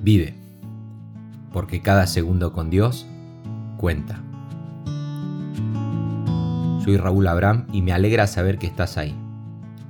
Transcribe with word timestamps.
Vive, 0.00 0.32
porque 1.52 1.82
cada 1.82 2.06
segundo 2.06 2.52
con 2.52 2.70
Dios 2.70 3.04
cuenta. 3.76 4.22
Soy 6.84 6.96
Raúl 6.96 7.26
Abraham 7.26 7.66
y 7.72 7.82
me 7.82 7.92
alegra 7.92 8.28
saber 8.28 8.58
que 8.58 8.68
estás 8.68 8.96
ahí. 8.96 9.16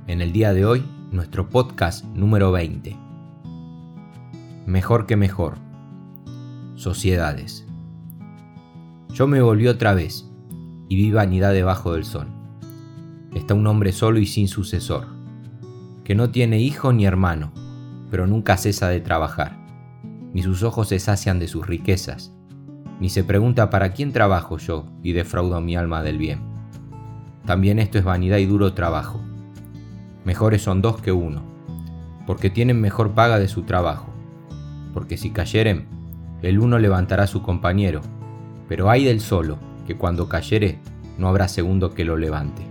En 0.07 0.21
el 0.21 0.31
día 0.31 0.51
de 0.53 0.65
hoy, 0.65 0.83
nuestro 1.11 1.49
podcast 1.49 2.03
número 2.05 2.51
20. 2.51 2.97
Mejor 4.65 5.05
que 5.05 5.15
mejor. 5.15 5.57
Sociedades. 6.73 7.67
Yo 9.09 9.27
me 9.27 9.41
volví 9.41 9.67
otra 9.67 9.93
vez 9.93 10.27
y 10.89 10.95
vi 10.95 11.11
vanidad 11.11 11.53
debajo 11.53 11.93
del 11.93 12.03
sol. 12.03 12.27
Está 13.35 13.53
un 13.53 13.67
hombre 13.67 13.91
solo 13.91 14.17
y 14.17 14.25
sin 14.25 14.47
sucesor, 14.47 15.05
que 16.03 16.15
no 16.15 16.31
tiene 16.31 16.59
hijo 16.59 16.93
ni 16.93 17.05
hermano, 17.05 17.51
pero 18.09 18.25
nunca 18.25 18.57
cesa 18.57 18.89
de 18.89 19.01
trabajar 19.01 19.58
ni 20.33 20.43
sus 20.43 20.63
ojos 20.63 20.89
se 20.89 20.99
sacian 20.99 21.39
de 21.39 21.47
sus 21.47 21.65
riquezas, 21.65 22.33
ni 22.99 23.09
se 23.09 23.23
pregunta 23.23 23.69
para 23.69 23.93
quién 23.93 24.11
trabajo 24.11 24.57
yo 24.57 24.85
y 25.01 25.13
defraudo 25.13 25.59
mi 25.61 25.75
alma 25.75 26.03
del 26.03 26.17
bien. 26.17 26.41
También 27.45 27.79
esto 27.79 27.97
es 27.97 28.03
vanidad 28.03 28.37
y 28.37 28.45
duro 28.45 28.73
trabajo. 28.73 29.21
Mejores 30.25 30.61
son 30.61 30.81
dos 30.81 31.01
que 31.01 31.11
uno, 31.11 31.41
porque 32.27 32.49
tienen 32.49 32.79
mejor 32.79 33.11
paga 33.13 33.39
de 33.39 33.47
su 33.47 33.63
trabajo, 33.63 34.13
porque 34.93 35.17
si 35.17 35.31
cayeren, 35.31 35.87
el 36.41 36.59
uno 36.59 36.77
levantará 36.77 37.23
a 37.23 37.27
su 37.27 37.41
compañero, 37.41 38.01
pero 38.67 38.89
hay 38.89 39.05
del 39.05 39.19
solo, 39.19 39.57
que 39.87 39.97
cuando 39.97 40.29
cayere, 40.29 40.79
no 41.17 41.27
habrá 41.27 41.47
segundo 41.47 41.93
que 41.93 42.05
lo 42.05 42.17
levante. 42.17 42.61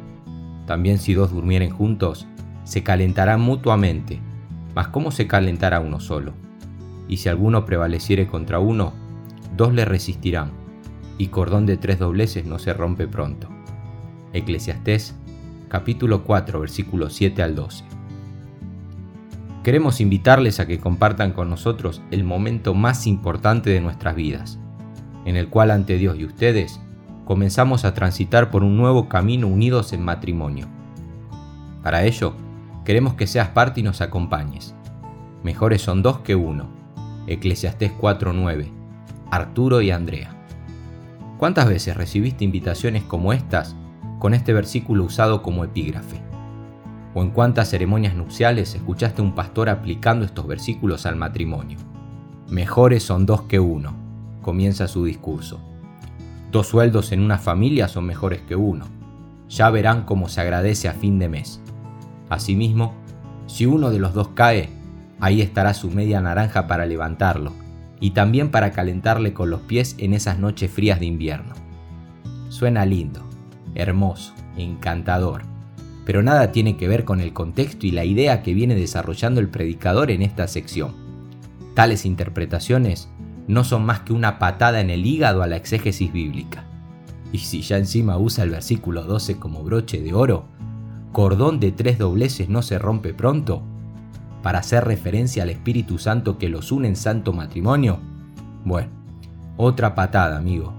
También 0.66 0.98
si 0.98 1.14
dos 1.14 1.32
durmieren 1.32 1.70
juntos, 1.70 2.26
se 2.64 2.82
calentarán 2.82 3.40
mutuamente, 3.40 4.20
mas 4.74 4.88
¿cómo 4.88 5.10
se 5.10 5.26
calentará 5.26 5.80
uno 5.80 6.00
solo? 6.00 6.34
Y 7.08 7.16
si 7.16 7.28
alguno 7.28 7.64
prevaleciere 7.64 8.26
contra 8.26 8.60
uno, 8.60 8.92
dos 9.56 9.72
le 9.72 9.84
resistirán, 9.84 10.52
y 11.16 11.28
cordón 11.28 11.66
de 11.66 11.76
tres 11.76 11.98
dobleces 11.98 12.44
no 12.44 12.58
se 12.58 12.72
rompe 12.74 13.08
pronto. 13.08 13.48
Eclesiastés 14.32 15.16
capítulo 15.68 16.22
4 16.22 16.60
versículos 16.60 17.14
7 17.14 17.42
al 17.42 17.54
12. 17.54 17.84
Queremos 19.64 20.00
invitarles 20.00 20.60
a 20.60 20.66
que 20.66 20.78
compartan 20.78 21.32
con 21.32 21.50
nosotros 21.50 22.00
el 22.10 22.24
momento 22.24 22.74
más 22.74 23.06
importante 23.06 23.70
de 23.70 23.80
nuestras 23.80 24.14
vidas, 24.14 24.58
en 25.24 25.36
el 25.36 25.48
cual 25.48 25.70
ante 25.70 25.98
Dios 25.98 26.16
y 26.18 26.24
ustedes 26.24 26.80
comenzamos 27.24 27.84
a 27.84 27.92
transitar 27.92 28.50
por 28.50 28.62
un 28.62 28.76
nuevo 28.76 29.08
camino 29.08 29.46
unidos 29.46 29.92
en 29.92 30.02
matrimonio. 30.02 30.68
Para 31.82 32.04
ello, 32.04 32.34
queremos 32.84 33.14
que 33.14 33.26
seas 33.26 33.48
parte 33.48 33.80
y 33.80 33.82
nos 33.82 34.00
acompañes. 34.00 34.74
Mejores 35.42 35.82
son 35.82 36.02
dos 36.02 36.20
que 36.20 36.34
uno 36.34 36.77
Eclesiastés 37.28 37.92
4.9, 37.92 38.70
Arturo 39.30 39.82
y 39.82 39.90
Andrea. 39.90 40.34
¿Cuántas 41.36 41.68
veces 41.68 41.94
recibiste 41.94 42.42
invitaciones 42.42 43.02
como 43.02 43.34
estas 43.34 43.76
con 44.18 44.32
este 44.32 44.54
versículo 44.54 45.04
usado 45.04 45.42
como 45.42 45.62
epígrafe? 45.62 46.22
¿O 47.14 47.22
en 47.22 47.30
cuántas 47.30 47.68
ceremonias 47.68 48.14
nupciales 48.14 48.74
escuchaste 48.74 49.20
un 49.20 49.34
pastor 49.34 49.68
aplicando 49.68 50.24
estos 50.24 50.46
versículos 50.46 51.04
al 51.04 51.16
matrimonio? 51.16 51.78
Mejores 52.48 53.02
son 53.02 53.26
dos 53.26 53.42
que 53.42 53.60
uno, 53.60 53.94
comienza 54.40 54.88
su 54.88 55.04
discurso. 55.04 55.60
Dos 56.50 56.68
sueldos 56.68 57.12
en 57.12 57.20
una 57.20 57.36
familia 57.36 57.88
son 57.88 58.06
mejores 58.06 58.40
que 58.40 58.56
uno. 58.56 58.86
Ya 59.50 59.68
verán 59.68 60.04
cómo 60.04 60.30
se 60.30 60.40
agradece 60.40 60.88
a 60.88 60.94
fin 60.94 61.18
de 61.18 61.28
mes. 61.28 61.60
Asimismo, 62.30 62.94
si 63.46 63.66
uno 63.66 63.90
de 63.90 63.98
los 63.98 64.14
dos 64.14 64.28
cae, 64.28 64.77
Ahí 65.20 65.42
estará 65.42 65.74
su 65.74 65.90
media 65.90 66.20
naranja 66.20 66.66
para 66.66 66.86
levantarlo 66.86 67.52
y 68.00 68.10
también 68.10 68.50
para 68.50 68.72
calentarle 68.72 69.32
con 69.32 69.50
los 69.50 69.62
pies 69.62 69.96
en 69.98 70.14
esas 70.14 70.38
noches 70.38 70.70
frías 70.70 71.00
de 71.00 71.06
invierno. 71.06 71.54
Suena 72.48 72.86
lindo, 72.86 73.28
hermoso, 73.74 74.34
encantador, 74.56 75.42
pero 76.04 76.22
nada 76.22 76.52
tiene 76.52 76.76
que 76.76 76.88
ver 76.88 77.04
con 77.04 77.20
el 77.20 77.32
contexto 77.32 77.86
y 77.86 77.90
la 77.90 78.04
idea 78.04 78.42
que 78.42 78.54
viene 78.54 78.74
desarrollando 78.74 79.40
el 79.40 79.48
predicador 79.48 80.10
en 80.10 80.22
esta 80.22 80.46
sección. 80.48 80.94
Tales 81.74 82.06
interpretaciones 82.06 83.08
no 83.46 83.64
son 83.64 83.84
más 83.84 84.00
que 84.00 84.12
una 84.12 84.38
patada 84.38 84.80
en 84.80 84.90
el 84.90 85.04
hígado 85.04 85.42
a 85.42 85.46
la 85.46 85.56
exégesis 85.56 86.12
bíblica. 86.12 86.64
Y 87.32 87.38
si 87.38 87.62
ya 87.62 87.76
encima 87.76 88.16
usa 88.16 88.44
el 88.44 88.50
versículo 88.50 89.04
12 89.04 89.38
como 89.38 89.62
broche 89.64 90.00
de 90.00 90.14
oro, 90.14 90.46
cordón 91.12 91.60
de 91.60 91.72
tres 91.72 91.98
dobleces 91.98 92.48
no 92.48 92.62
se 92.62 92.78
rompe 92.78 93.12
pronto, 93.12 93.62
para 94.48 94.60
hacer 94.60 94.86
referencia 94.86 95.42
al 95.42 95.50
Espíritu 95.50 95.98
Santo 95.98 96.38
que 96.38 96.48
los 96.48 96.72
une 96.72 96.88
en 96.88 96.96
santo 96.96 97.34
matrimonio? 97.34 97.98
Bueno, 98.64 98.88
otra 99.58 99.94
patada, 99.94 100.38
amigo, 100.38 100.72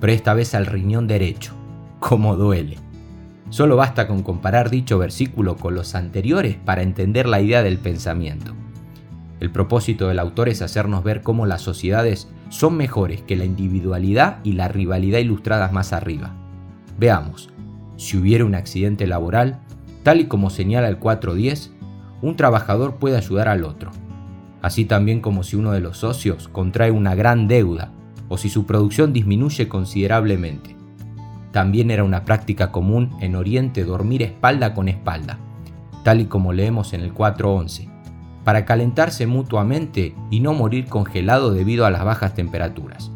pero 0.00 0.12
esta 0.12 0.34
vez 0.34 0.56
al 0.56 0.66
riñón 0.66 1.06
derecho. 1.06 1.54
¿Cómo 2.00 2.34
duele? 2.34 2.78
Solo 3.48 3.76
basta 3.76 4.08
con 4.08 4.24
comparar 4.24 4.70
dicho 4.70 4.98
versículo 4.98 5.54
con 5.54 5.76
los 5.76 5.94
anteriores 5.94 6.56
para 6.56 6.82
entender 6.82 7.28
la 7.28 7.40
idea 7.40 7.62
del 7.62 7.78
pensamiento. 7.78 8.54
El 9.38 9.52
propósito 9.52 10.08
del 10.08 10.18
autor 10.18 10.48
es 10.48 10.60
hacernos 10.60 11.04
ver 11.04 11.22
cómo 11.22 11.46
las 11.46 11.62
sociedades 11.62 12.28
son 12.48 12.76
mejores 12.76 13.22
que 13.22 13.36
la 13.36 13.44
individualidad 13.44 14.38
y 14.42 14.54
la 14.54 14.66
rivalidad 14.66 15.20
ilustradas 15.20 15.72
más 15.72 15.92
arriba. 15.92 16.34
Veamos, 16.98 17.50
si 17.96 18.16
hubiera 18.16 18.44
un 18.44 18.56
accidente 18.56 19.06
laboral, 19.06 19.60
tal 20.02 20.22
y 20.22 20.24
como 20.24 20.50
señala 20.50 20.88
el 20.88 20.98
410, 20.98 21.70
un 22.22 22.36
trabajador 22.36 22.94
puede 22.94 23.16
ayudar 23.16 23.48
al 23.48 23.64
otro, 23.64 23.90
así 24.62 24.84
también 24.84 25.20
como 25.20 25.42
si 25.42 25.56
uno 25.56 25.72
de 25.72 25.80
los 25.80 25.98
socios 25.98 26.48
contrae 26.48 26.90
una 26.90 27.14
gran 27.14 27.48
deuda 27.48 27.92
o 28.28 28.38
si 28.38 28.48
su 28.48 28.64
producción 28.64 29.12
disminuye 29.12 29.68
considerablemente. 29.68 30.76
También 31.50 31.90
era 31.90 32.04
una 32.04 32.24
práctica 32.24 32.72
común 32.72 33.10
en 33.20 33.36
Oriente 33.36 33.84
dormir 33.84 34.22
espalda 34.22 34.72
con 34.72 34.88
espalda, 34.88 35.38
tal 36.02 36.20
y 36.20 36.26
como 36.26 36.52
leemos 36.52 36.94
en 36.94 37.02
el 37.02 37.12
4.11, 37.12 37.90
para 38.44 38.64
calentarse 38.64 39.26
mutuamente 39.26 40.14
y 40.30 40.40
no 40.40 40.54
morir 40.54 40.86
congelado 40.86 41.52
debido 41.52 41.84
a 41.84 41.90
las 41.90 42.04
bajas 42.04 42.34
temperaturas. 42.34 43.10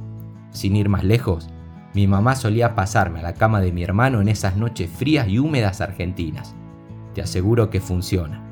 Sin 0.50 0.76
ir 0.76 0.88
más 0.88 1.04
lejos, 1.04 1.48
mi 1.94 2.06
mamá 2.06 2.36
solía 2.36 2.74
pasarme 2.74 3.20
a 3.20 3.22
la 3.22 3.34
cama 3.34 3.60
de 3.60 3.72
mi 3.72 3.82
hermano 3.82 4.20
en 4.20 4.28
esas 4.28 4.56
noches 4.56 4.90
frías 4.90 5.28
y 5.28 5.38
húmedas 5.38 5.80
argentinas. 5.80 6.54
Te 7.14 7.22
aseguro 7.22 7.70
que 7.70 7.80
funciona. 7.80 8.45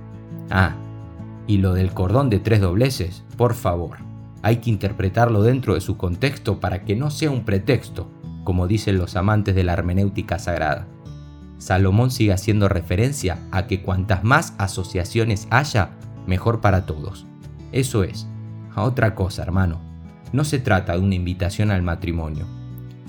Ah, 0.51 0.75
y 1.47 1.59
lo 1.59 1.75
del 1.75 1.93
cordón 1.93 2.31
de 2.31 2.39
tres 2.39 2.61
dobleces, 2.61 3.25
por 3.37 3.55
favor, 3.55 3.99
hay 4.43 4.59
que 4.59 4.71
interpretarlo 4.71 5.43
dentro 5.43 5.75
de 5.75 5.81
su 5.81 5.97
contexto 5.97 6.61
para 6.61 6.85
que 6.85 6.97
no 6.97 7.11
sea 7.11 7.31
un 7.31 7.45
pretexto, 7.45 8.09
como 8.45 8.67
dicen 8.67 8.99
los 8.99 9.17
amantes 9.17 9.55
de 9.55 9.65
la 9.65 9.73
hermenéutica 9.73 10.39
sagrada. 10.39 10.87
Salomón 11.59 12.11
sigue 12.11 12.33
haciendo 12.33 12.69
referencia 12.69 13.39
a 13.51 13.67
que 13.67 13.83
cuantas 13.83 14.23
más 14.23 14.55
asociaciones 14.59 15.49
haya, 15.51 15.91
mejor 16.27 16.61
para 16.61 16.85
todos. 16.85 17.27
Eso 17.73 18.05
es. 18.05 18.27
A 18.75 18.83
otra 18.83 19.15
cosa, 19.15 19.43
hermano. 19.43 19.81
No 20.33 20.45
se 20.45 20.59
trata 20.59 20.95
de 20.95 20.99
una 20.99 21.15
invitación 21.15 21.71
al 21.71 21.83
matrimonio, 21.83 22.45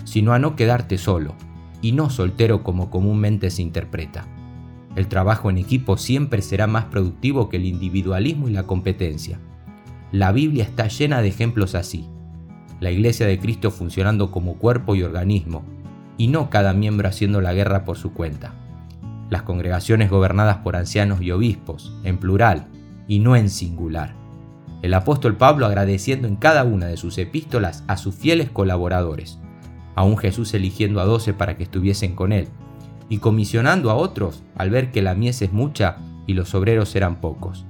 sino 0.04 0.34
a 0.34 0.40
no 0.40 0.56
quedarte 0.56 0.98
solo, 0.98 1.36
y 1.82 1.92
no 1.92 2.10
soltero 2.10 2.64
como 2.64 2.90
comúnmente 2.90 3.50
se 3.50 3.62
interpreta. 3.62 4.26
El 4.96 5.08
trabajo 5.08 5.50
en 5.50 5.58
equipo 5.58 5.98
siempre 5.98 6.42
será 6.42 6.68
más 6.68 6.86
productivo 6.86 7.50
que 7.50 7.58
el 7.58 7.66
individualismo 7.66 8.48
y 8.48 8.54
la 8.54 8.64
competencia. 8.64 9.40
La 10.12 10.32
Biblia 10.32 10.64
está 10.64 10.88
llena 10.88 11.22
de 11.22 11.28
ejemplos 11.28 11.76
así. 11.76 12.08
La 12.80 12.92
Iglesia 12.92 13.28
de 13.28 13.38
Cristo 13.38 13.72
funcionando 13.72 14.32
como 14.32 14.58
cuerpo 14.58 14.96
y 14.96 15.04
organismo, 15.04 15.64
y 16.18 16.28
no 16.28 16.50
cada 16.50 16.74
miembro 16.74 17.10
haciendo 17.10 17.42
la 17.42 17.54
guerra 17.54 17.84
por 17.84 17.98
su 17.98 18.14
cuenta. 18.14 18.54
Las 19.30 19.42
congregaciones 19.42 20.10
gobernadas 20.10 20.58
por 20.58 20.76
ancianos 20.78 21.22
y 21.22 21.32
obispos, 21.32 21.94
en 22.04 22.18
plural, 22.18 22.68
y 23.08 23.20
no 23.20 23.36
en 23.36 23.50
singular. 23.50 24.16
El 24.82 24.94
apóstol 24.94 25.36
Pablo 25.36 25.66
agradeciendo 25.66 26.28
en 26.28 26.36
cada 26.36 26.64
una 26.64 26.86
de 26.86 26.96
sus 26.96 27.18
epístolas 27.18 27.84
a 27.88 27.98
sus 27.98 28.16
fieles 28.16 28.50
colaboradores, 28.50 29.40
aún 29.96 30.18
Jesús 30.18 30.54
eligiendo 30.54 31.02
a 31.02 31.06
doce 31.06 31.34
para 31.34 31.58
que 31.58 31.64
estuviesen 31.64 32.16
con 32.16 32.32
él, 32.32 32.48
y 33.10 33.20
comisionando 33.20 33.92
a 33.92 33.96
otros 33.96 34.44
al 34.56 34.70
ver 34.70 34.92
que 34.92 35.02
la 35.02 35.16
mies 35.16 35.42
es 35.42 35.54
mucha 35.54 35.98
y 36.28 36.34
los 36.34 36.56
obreros 36.56 36.96
eran 36.96 37.18
pocos. 37.22 37.66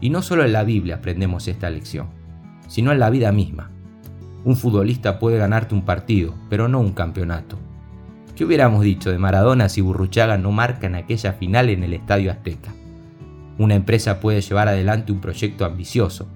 Y 0.00 0.10
no 0.10 0.22
solo 0.22 0.44
en 0.44 0.52
la 0.52 0.64
Biblia 0.64 0.96
aprendemos 0.96 1.48
esta 1.48 1.70
lección, 1.70 2.08
sino 2.68 2.92
en 2.92 2.98
la 2.98 3.10
vida 3.10 3.32
misma. 3.32 3.70
Un 4.44 4.56
futbolista 4.56 5.18
puede 5.18 5.38
ganarte 5.38 5.74
un 5.74 5.84
partido, 5.84 6.34
pero 6.48 6.68
no 6.68 6.80
un 6.80 6.92
campeonato. 6.92 7.58
¿Qué 8.36 8.44
hubiéramos 8.44 8.82
dicho 8.82 9.10
de 9.10 9.18
Maradona 9.18 9.68
si 9.68 9.80
Burruchaga 9.80 10.36
no 10.36 10.52
marca 10.52 10.86
en 10.86 10.94
aquella 10.94 11.32
final 11.32 11.70
en 11.70 11.82
el 11.82 11.94
Estadio 11.94 12.30
Azteca? 12.30 12.74
Una 13.58 13.74
empresa 13.74 14.20
puede 14.20 14.42
llevar 14.42 14.68
adelante 14.68 15.10
un 15.10 15.20
proyecto 15.20 15.64
ambicioso, 15.64 16.28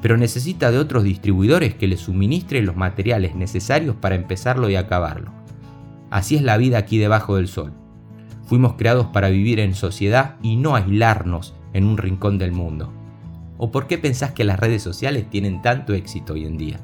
pero 0.00 0.16
necesita 0.16 0.70
de 0.70 0.78
otros 0.78 1.04
distribuidores 1.04 1.74
que 1.74 1.86
le 1.86 1.98
suministren 1.98 2.64
los 2.64 2.76
materiales 2.76 3.34
necesarios 3.34 3.94
para 3.96 4.14
empezarlo 4.14 4.70
y 4.70 4.76
acabarlo. 4.76 5.43
Así 6.14 6.36
es 6.36 6.42
la 6.42 6.56
vida 6.58 6.78
aquí 6.78 6.98
debajo 6.98 7.34
del 7.34 7.48
sol. 7.48 7.72
Fuimos 8.44 8.74
creados 8.74 9.06
para 9.06 9.30
vivir 9.30 9.58
en 9.58 9.74
sociedad 9.74 10.36
y 10.42 10.54
no 10.54 10.76
aislarnos 10.76 11.56
en 11.72 11.84
un 11.84 11.98
rincón 11.98 12.38
del 12.38 12.52
mundo. 12.52 12.92
¿O 13.58 13.72
por 13.72 13.88
qué 13.88 13.98
pensás 13.98 14.30
que 14.30 14.44
las 14.44 14.60
redes 14.60 14.80
sociales 14.80 15.28
tienen 15.28 15.60
tanto 15.60 15.92
éxito 15.92 16.34
hoy 16.34 16.44
en 16.46 16.56
día? 16.56 16.78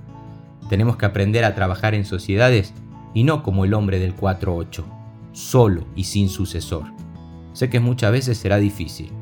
Tenemos 0.69 0.97
que 0.97 1.07
aprender 1.07 1.45
a 1.45 1.55
trabajar 1.55 1.95
en 1.95 2.05
sociedades 2.05 2.75
y 3.15 3.23
no 3.23 3.45
como 3.45 3.65
el 3.65 3.73
hombre 3.73 4.01
del 4.01 4.17
4-8, 4.17 4.83
solo 5.31 5.87
y 5.95 6.03
sin 6.03 6.29
sucesor. 6.29 6.87
Sé 7.53 7.71
que 7.71 7.79
muchas 7.79 8.11
veces 8.11 8.37
será 8.37 8.57
difícil, 8.57 9.13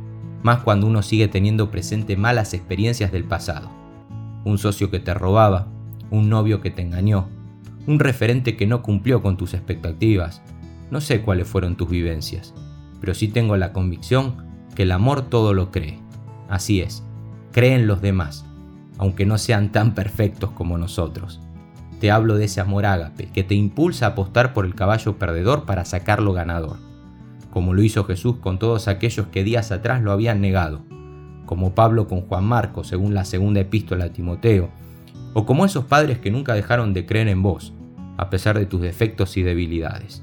más 0.43 0.61
cuando 0.61 0.87
uno 0.87 1.03
sigue 1.03 1.29
teniendo 1.29 1.71
presente 1.71 2.17
malas 2.17 2.55
experiencias 2.55 3.13
del 3.13 3.25
pasado. 3.25 3.69
Un 4.47 4.57
socio 4.57 4.91
que 4.91 5.01
te 5.01 5.13
robaba, 5.13 5.69
un 6.11 6.31
novio 6.31 6.63
que 6.63 6.71
te 6.71 6.81
engañó, 6.81 7.29
un 7.89 7.99
referente 7.99 8.55
que 8.55 8.67
no 8.67 8.83
cumplió 8.83 9.23
con 9.23 9.39
tus 9.39 9.55
expectativas. 9.55 10.43
No 10.91 11.01
sé 11.01 11.23
cuáles 11.23 11.49
fueron 11.49 11.75
tus 11.75 11.89
vivencias, 11.89 12.55
pero 13.01 13.15
sí 13.15 13.29
tengo 13.29 13.57
la 13.57 13.73
convicción 13.73 14.47
que 14.75 14.83
el 14.83 14.93
amor 14.93 15.23
todo 15.31 15.55
lo 15.55 15.71
cree. 15.71 15.99
Así 16.51 16.83
es, 16.83 17.03
cree 17.51 17.75
en 17.75 17.87
los 17.87 18.03
demás, 18.03 18.45
aunque 18.99 19.25
no 19.25 19.39
sean 19.39 19.73
tan 19.73 19.95
perfectos 19.95 20.51
como 20.51 20.77
nosotros. 20.77 21.41
Te 21.99 22.11
hablo 22.11 22.37
de 22.37 22.45
ese 22.45 22.61
amor 22.61 22.85
ágape 22.85 23.31
que 23.33 23.43
te 23.43 23.55
impulsa 23.55 24.05
a 24.05 24.09
apostar 24.11 24.53
por 24.53 24.67
el 24.67 24.75
caballo 24.75 25.17
perdedor 25.17 25.65
para 25.65 25.87
sacarlo 25.87 26.35
ganador, 26.35 26.77
como 27.51 27.73
lo 27.73 27.83
hizo 27.83 28.05
Jesús 28.05 28.37
con 28.37 28.59
todos 28.59 28.87
aquellos 28.87 29.29
que 29.29 29.45
días 29.45 29.73
atrás 29.73 30.03
lo 30.03 30.13
habían 30.13 30.43
negado, 30.43 30.83
como 31.47 31.75
Pablo 31.75 32.07
con 32.07 32.21
Juan 32.21 32.45
Marcos 32.45 32.89
según 32.89 33.15
la 33.15 33.25
segunda 33.25 33.61
epístola 33.61 34.05
a 34.05 34.13
Timoteo, 34.13 34.69
o 35.33 35.47
como 35.47 35.65
esos 35.65 35.87
padres 35.87 36.19
que 36.19 36.31
nunca 36.31 36.53
dejaron 36.53 36.93
de 36.93 37.07
creer 37.07 37.29
en 37.29 37.43
vos, 37.43 37.73
a 38.19 38.29
pesar 38.29 38.59
de 38.59 38.67
tus 38.67 38.83
defectos 38.83 39.37
y 39.39 39.43
debilidades. 39.43 40.23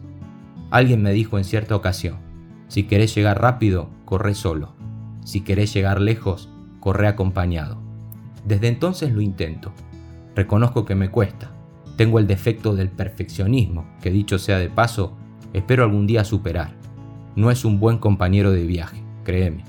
Alguien 0.70 1.02
me 1.02 1.14
dijo 1.14 1.38
en 1.40 1.46
cierta 1.46 1.76
ocasión, 1.76 2.18
si 2.68 2.84
querés 2.84 3.16
llegar 3.16 3.42
rápido, 3.42 3.90
corre 4.04 4.36
solo, 4.36 4.76
si 5.24 5.42
querés 5.42 5.74
llegar 5.74 6.02
lejos, 6.02 6.50
corre 6.80 7.08
acompañado. 7.08 7.82
Desde 8.46 8.68
entonces 8.68 9.12
lo 9.12 9.22
intento. 9.22 9.72
Reconozco 10.36 10.86
que 10.86 10.94
me 10.94 11.10
cuesta, 11.10 11.52
tengo 11.96 12.20
el 12.20 12.28
defecto 12.28 12.76
del 12.76 12.90
perfeccionismo, 12.90 13.86
que 14.02 14.12
dicho 14.12 14.38
sea 14.38 14.60
de 14.60 14.70
paso, 14.70 15.18
espero 15.54 15.84
algún 15.84 16.06
día 16.06 16.26
superar. 16.26 16.74
No 17.38 17.50
es 17.50 17.64
un 17.64 17.80
buen 17.80 17.98
compañero 17.98 18.52
de 18.52 18.66
viaje, 18.66 19.02
créeme. 19.24 19.64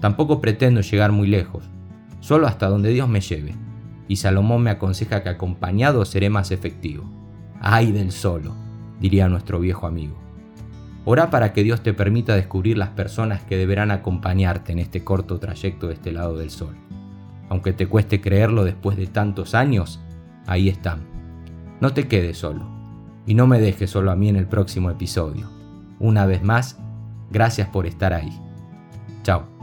Tampoco 0.00 0.40
pretendo 0.40 0.80
llegar 0.80 1.10
muy 1.10 1.26
lejos, 1.26 1.68
solo 2.20 2.46
hasta 2.46 2.68
donde 2.68 2.90
Dios 2.90 3.08
me 3.08 3.20
lleve. 3.20 3.56
Y 4.06 4.16
Salomón 4.16 4.62
me 4.62 4.70
aconseja 4.70 5.24
que 5.24 5.28
acompañado 5.28 6.04
seré 6.04 6.30
más 6.30 6.52
efectivo. 6.52 7.17
¡Ay 7.60 7.92
del 7.92 8.12
solo! 8.12 8.54
diría 9.00 9.28
nuestro 9.28 9.60
viejo 9.60 9.86
amigo. 9.86 10.16
Ora 11.04 11.30
para 11.30 11.52
que 11.52 11.62
Dios 11.62 11.82
te 11.82 11.94
permita 11.94 12.34
descubrir 12.34 12.76
las 12.76 12.90
personas 12.90 13.42
que 13.42 13.56
deberán 13.56 13.90
acompañarte 13.90 14.72
en 14.72 14.78
este 14.78 15.04
corto 15.04 15.38
trayecto 15.38 15.86
de 15.86 15.94
este 15.94 16.12
lado 16.12 16.36
del 16.36 16.50
sol. 16.50 16.76
Aunque 17.48 17.72
te 17.72 17.86
cueste 17.86 18.20
creerlo 18.20 18.64
después 18.64 18.96
de 18.96 19.06
tantos 19.06 19.54
años, 19.54 20.00
ahí 20.46 20.68
están 20.68 21.18
no 21.80 21.92
te 21.92 22.08
quedes 22.08 22.38
solo 22.38 22.66
y 23.26 23.34
no 23.34 23.46
me 23.46 23.60
dejes 23.60 23.90
solo 23.90 24.10
a 24.10 24.16
mí 24.16 24.28
en 24.28 24.36
el 24.36 24.46
próximo 24.46 24.90
episodio. 24.90 25.48
Una 25.98 26.26
vez 26.26 26.42
más, 26.42 26.78
gracias 27.30 27.68
por 27.68 27.86
estar 27.86 28.12
ahí. 28.12 28.32
Chao. 29.22 29.57